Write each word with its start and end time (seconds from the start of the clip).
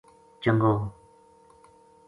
چنگو 0.41 0.75